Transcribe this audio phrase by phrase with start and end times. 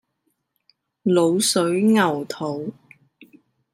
[1.03, 2.73] 滷水牛肚